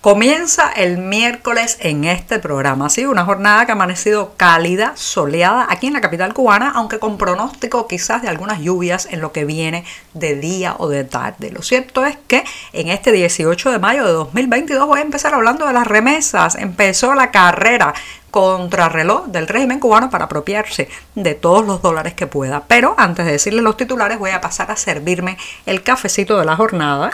[0.00, 2.88] Comienza el miércoles en este programa.
[2.88, 7.18] Sido una jornada que ha amanecido cálida, soleada aquí en la capital cubana, aunque con
[7.18, 11.50] pronóstico quizás de algunas lluvias en lo que viene de día o de tarde.
[11.50, 15.66] Lo cierto es que en este 18 de mayo de 2022 voy a empezar hablando
[15.66, 16.54] de las remesas.
[16.54, 17.92] Empezó la carrera
[18.30, 22.62] contrarreloj del régimen cubano para apropiarse de todos los dólares que pueda.
[22.68, 26.54] Pero antes de decirle los titulares voy a pasar a servirme el cafecito de la
[26.54, 27.10] jornada.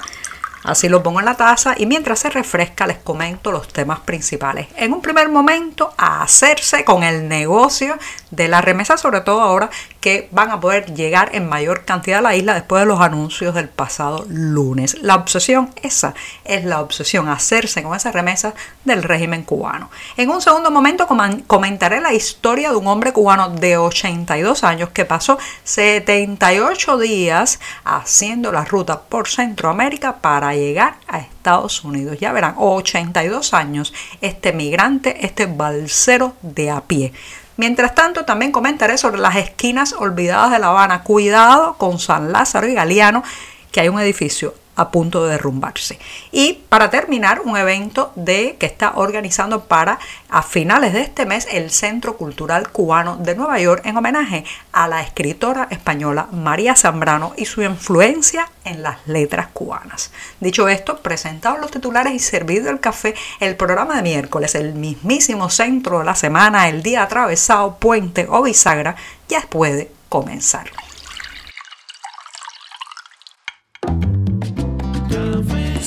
[0.64, 4.66] Así lo pongo en la taza y mientras se refresca les comento los temas principales.
[4.76, 7.98] En un primer momento, a hacerse con el negocio
[8.30, 9.68] de la remesa, sobre todo ahora
[10.04, 13.54] que van a poder llegar en mayor cantidad a la isla después de los anuncios
[13.54, 14.98] del pasado lunes.
[15.00, 16.12] La obsesión, esa
[16.44, 18.52] es la obsesión, hacerse con esas remesas
[18.84, 19.88] del régimen cubano.
[20.18, 21.08] En un segundo momento
[21.46, 28.52] comentaré la historia de un hombre cubano de 82 años que pasó 78 días haciendo
[28.52, 32.18] la ruta por Centroamérica para llegar a Estados Unidos.
[32.20, 37.14] Ya verán, 82 años, este migrante, este balsero de a pie.
[37.56, 41.02] Mientras tanto, también comentaré sobre las esquinas olvidadas de La Habana.
[41.02, 43.22] Cuidado con San Lázaro y Galeano,
[43.70, 45.98] que hay un edificio a punto de derrumbarse.
[46.32, 51.46] Y para terminar, un evento de que está organizando para a finales de este mes
[51.50, 57.32] el Centro Cultural Cubano de Nueva York en homenaje a la escritora española María Zambrano
[57.36, 60.10] y su influencia en las letras cubanas.
[60.40, 65.50] Dicho esto, presentados los titulares y servido el café, el programa de miércoles, el mismísimo
[65.50, 68.96] centro de la semana, el día atravesado, puente o bisagra,
[69.28, 70.70] ya puede comenzar.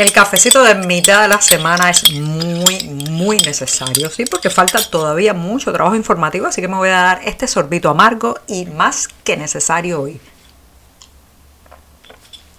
[0.00, 4.24] El cafecito de mitad de la semana es muy, muy necesario, ¿sí?
[4.24, 8.38] Porque falta todavía mucho trabajo informativo, así que me voy a dar este sorbito amargo
[8.46, 10.18] y más que necesario hoy.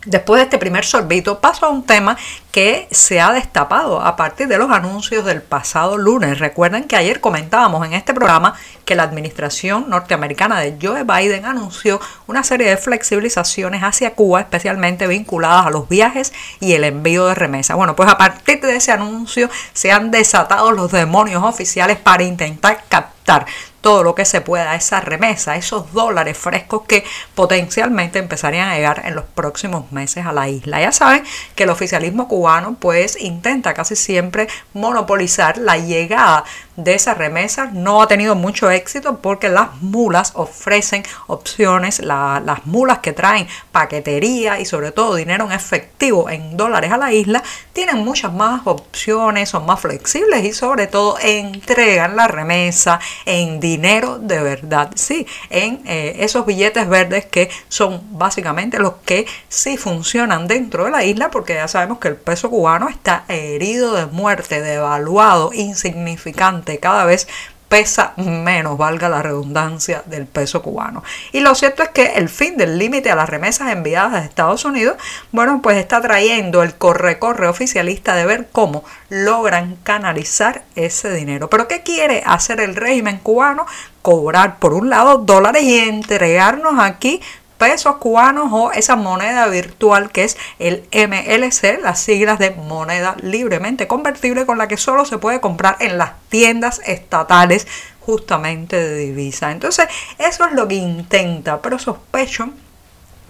[0.06, 2.18] Después de este primer sorbito paso a un tema
[2.52, 6.40] que se ha destapado a partir de los anuncios del pasado lunes.
[6.40, 12.02] Recuerden que ayer comentábamos en este programa que la administración norteamericana de Joe Biden anunció
[12.26, 17.36] una serie de flexibilizaciones hacia Cuba, especialmente vinculadas a los viajes y el envío de
[17.36, 17.78] remesas.
[17.78, 22.84] Bueno, pues a partir de ese anuncio se han desatado los demonios oficiales para intentar
[22.90, 23.46] captar
[23.82, 27.04] todo lo que se pueda, esa remesa, esos dólares frescos que
[27.36, 30.80] potencialmente empezarían a llegar en los próximos meses a la isla.
[30.80, 31.24] Ya saben
[31.56, 36.44] que el oficialismo cubano pues intenta casi siempre monopolizar la llegada
[36.76, 37.74] de esas remesas.
[37.74, 44.60] No ha tenido mucho éxito porque las mulas ofrecen opciones, las mulas que traen paquetería
[44.60, 47.44] y sobre todo dinero en efectivo en dólares a la isla,
[47.74, 53.71] tienen muchas más opciones, son más flexibles y sobre todo entregan la remesa en dinero
[53.72, 59.78] dinero de verdad, sí, en eh, esos billetes verdes que son básicamente los que sí
[59.78, 64.06] funcionan dentro de la isla, porque ya sabemos que el peso cubano está herido de
[64.08, 67.28] muerte, devaluado, insignificante, cada vez
[67.72, 71.06] pesa menos, valga la redundancia, del peso cubano.
[71.32, 74.66] Y lo cierto es que el fin del límite a las remesas enviadas a Estados
[74.66, 74.98] Unidos,
[75.32, 81.50] bueno, pues está trayendo el corre-corre oficialista de ver cómo logran canalizar ese dinero.
[81.50, 83.66] Pero ¿qué quiere hacer el régimen cubano?
[84.02, 87.22] Cobrar por un lado dólares y entregarnos aquí
[87.62, 93.86] pesos cubanos o esa moneda virtual que es el MLC, las siglas de moneda libremente
[93.86, 97.68] convertible con la que solo se puede comprar en las tiendas estatales
[98.00, 99.52] justamente de divisa.
[99.52, 99.88] Entonces,
[100.18, 102.50] eso es lo que intenta, pero sospecho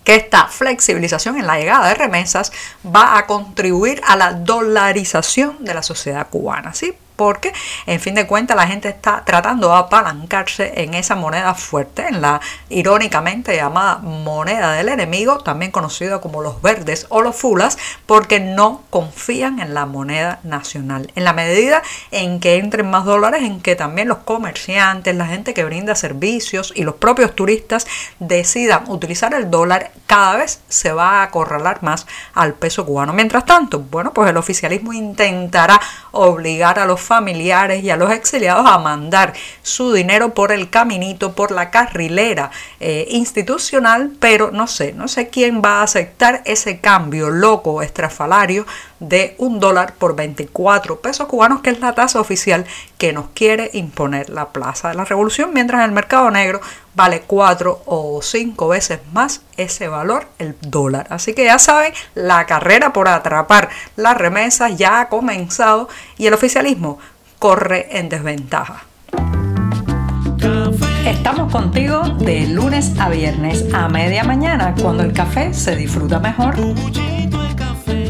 [0.05, 2.53] que esta flexibilización en la llegada de remesas
[2.85, 6.93] va a contribuir a la dolarización de la sociedad cubana, ¿sí?
[7.15, 7.53] Porque
[7.85, 12.21] en fin de cuentas la gente está tratando de apalancarse en esa moneda fuerte, en
[12.21, 18.39] la irónicamente llamada moneda del enemigo, también conocida como los verdes o los fulas, porque
[18.39, 21.11] no confían en la moneda nacional.
[21.15, 21.81] En la medida
[22.11, 26.73] en que entren más dólares, en que también los comerciantes, la gente que brinda servicios
[26.75, 27.87] y los propios turistas
[28.19, 33.13] decidan utilizar el dólar, cada vez se va a acorralar más al peso cubano.
[33.13, 35.79] Mientras tanto, bueno, pues el oficialismo intentará
[36.11, 41.33] obligar a los familiares y a los exiliados a mandar su dinero por el caminito,
[41.33, 46.79] por la carrilera eh, institucional, pero no sé, no sé quién va a aceptar ese
[46.79, 48.65] cambio loco, estrafalario
[49.01, 52.65] de un dólar por 24 pesos cubanos, que es la tasa oficial
[52.97, 56.61] que nos quiere imponer la Plaza de la Revolución, mientras en el mercado negro
[56.93, 61.07] vale cuatro o cinco veces más ese valor el dólar.
[61.09, 66.35] Así que ya saben, la carrera por atrapar las remesas ya ha comenzado y el
[66.35, 66.99] oficialismo
[67.39, 68.85] corre en desventaja.
[71.05, 76.55] Estamos contigo de lunes a viernes a media mañana, cuando el café se disfruta mejor.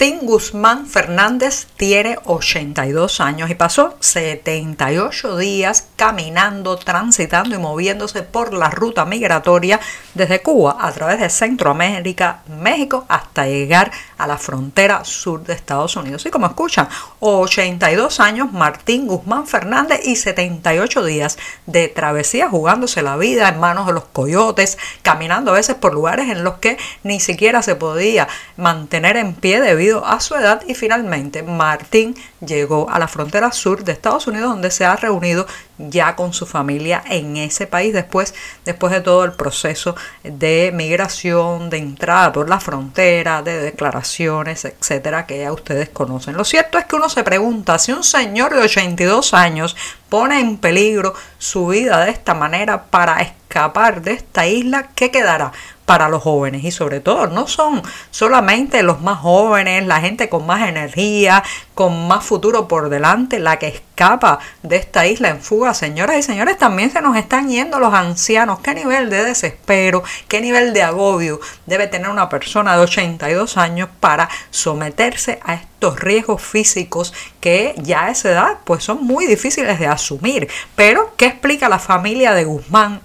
[0.00, 8.54] Martín Guzmán Fernández tiene 82 años y pasó 78 días caminando, transitando y moviéndose por
[8.54, 9.78] la ruta migratoria
[10.14, 15.94] desde Cuba a través de Centroamérica, México, hasta llegar a la frontera sur de Estados
[15.96, 16.24] Unidos.
[16.24, 16.88] Y como escuchan,
[17.18, 21.36] 82 años Martín Guzmán Fernández y 78 días
[21.66, 26.30] de travesía jugándose la vida en manos de los coyotes, caminando a veces por lugares
[26.30, 30.74] en los que ni siquiera se podía mantener en pie debido a su edad y
[30.74, 32.14] finalmente Martín
[32.44, 35.46] llegó a la frontera sur de Estados Unidos donde se ha reunido
[35.78, 38.34] ya con su familia en ese país después,
[38.64, 45.26] después de todo el proceso de migración, de entrada por la frontera, de declaraciones, etcétera,
[45.26, 46.36] que ya ustedes conocen.
[46.36, 49.76] Lo cierto es que uno se pregunta si un señor de 82 años
[50.08, 55.52] pone en peligro su vida de esta manera para escapar de esta isla, ¿qué quedará?
[55.90, 57.82] Para los jóvenes y sobre todo no son
[58.12, 61.42] solamente los más jóvenes, la gente con más energía,
[61.74, 65.74] con más futuro por delante, la que escapa de esta isla en fuga.
[65.74, 68.60] Señoras y señores, también se nos están yendo los ancianos.
[68.60, 73.88] ¿Qué nivel de desespero, qué nivel de agobio debe tener una persona de 82 años
[73.98, 79.80] para someterse a estos riesgos físicos que ya a esa edad pues son muy difíciles
[79.80, 80.48] de asumir?
[80.76, 83.00] Pero, ¿qué explica la familia de Guzmán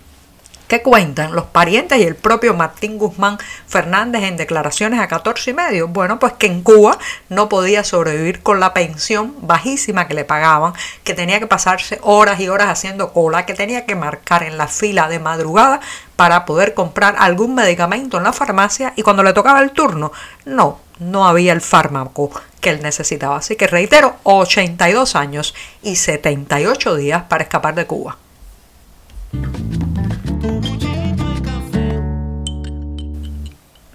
[0.68, 5.54] ¿Qué cuentan los parientes y el propio Martín Guzmán Fernández en declaraciones a 14 y
[5.54, 5.88] medio?
[5.88, 6.98] Bueno, pues que en Cuba
[7.30, 10.74] no podía sobrevivir con la pensión bajísima que le pagaban,
[11.04, 14.68] que tenía que pasarse horas y horas haciendo cola, que tenía que marcar en la
[14.68, 15.82] fila de madrugada
[16.16, 20.12] para poder comprar algún medicamento en la farmacia y cuando le tocaba el turno,
[20.46, 23.38] no, no había el fármaco que él necesitaba.
[23.38, 25.54] Así que reitero, 82 años
[25.84, 28.18] y 78 días para escapar de Cuba.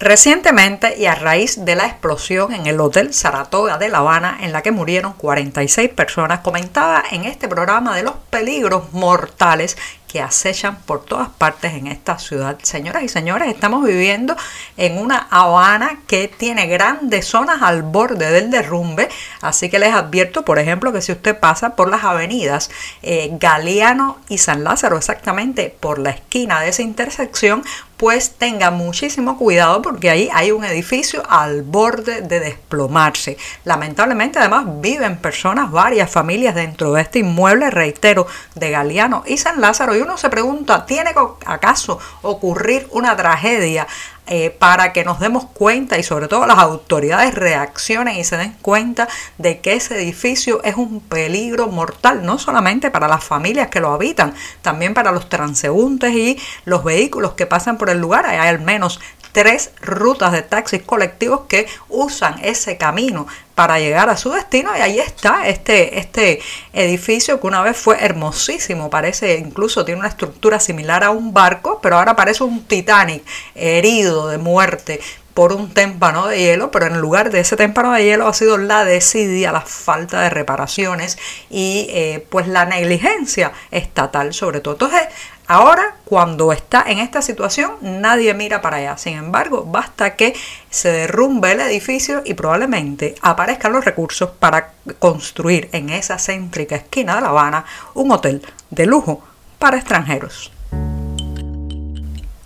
[0.00, 4.50] Recientemente y a raíz de la explosión en el Hotel Saratoga de La Habana en
[4.50, 9.76] la que murieron 46 personas, comentaba en este programa de los peligros mortales
[10.10, 12.58] que acechan por todas partes en esta ciudad.
[12.62, 14.34] Señoras y señores, estamos viviendo
[14.76, 19.08] en una Habana que tiene grandes zonas al borde del derrumbe,
[19.40, 22.70] así que les advierto, por ejemplo, que si usted pasa por las avenidas
[23.02, 27.62] eh, Galeano y San Lázaro, exactamente por la esquina de esa intersección,
[28.00, 33.36] pues tenga muchísimo cuidado porque ahí hay un edificio al borde de desplomarse.
[33.64, 39.60] Lamentablemente además viven personas, varias familias dentro de este inmueble, reitero, de Galeano y San
[39.60, 41.12] Lázaro y uno se pregunta, ¿tiene
[41.44, 43.86] acaso ocurrir una tragedia
[44.26, 48.52] eh, para que nos demos cuenta y sobre todo las autoridades reaccionen y se den
[48.62, 49.08] cuenta
[49.38, 53.92] de que ese edificio es un peligro mortal, no solamente para las familias que lo
[53.92, 58.26] habitan, también para los transeúntes y los vehículos que pasan por el lugar.
[58.26, 59.00] Hay al menos
[59.32, 64.80] tres rutas de taxis colectivos que usan ese camino para llegar a su destino y
[64.80, 66.40] ahí está este, este
[66.72, 71.78] edificio que una vez fue hermosísimo, parece incluso tiene una estructura similar a un barco,
[71.82, 73.22] pero ahora parece un Titanic
[73.54, 75.00] herido de muerte
[75.40, 78.58] por un témpano de hielo, pero en lugar de ese témpano de hielo ha sido
[78.58, 81.16] la desidia, la falta de reparaciones
[81.48, 84.74] y eh, pues la negligencia estatal sobre todo.
[84.74, 85.00] Entonces,
[85.46, 88.98] ahora cuando está en esta situación nadie mira para allá.
[88.98, 90.34] Sin embargo, basta que
[90.68, 97.14] se derrumbe el edificio y probablemente aparezcan los recursos para construir en esa céntrica esquina
[97.14, 99.24] de La Habana un hotel de lujo
[99.58, 100.52] para extranjeros.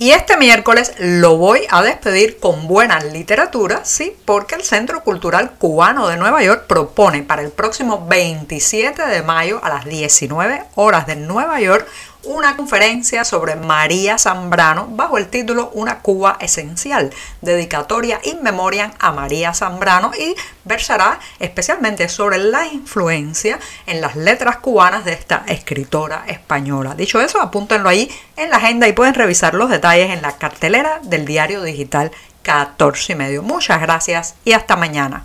[0.05, 5.53] Y este miércoles lo voy a despedir con buena literatura, sí, porque el Centro Cultural
[5.53, 11.07] Cubano de Nueva York propone para el próximo 27 de mayo a las 19 horas
[11.07, 11.89] de Nueva York
[12.27, 19.13] una conferencia sobre María Zambrano bajo el título Una Cuba Esencial, dedicatoria in memoriam a
[19.13, 26.25] María Zambrano y versará especialmente sobre la influencia en las letras cubanas de esta escritora
[26.29, 26.95] española.
[26.95, 31.01] Dicho eso, apúntenlo ahí en la agenda y pueden revisar los detalles en la cartelera
[31.03, 32.11] del diario digital
[32.43, 33.43] 14 y medio.
[33.43, 35.25] Muchas gracias y hasta mañana.